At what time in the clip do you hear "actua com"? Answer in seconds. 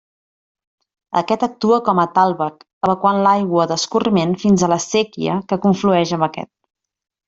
1.47-2.01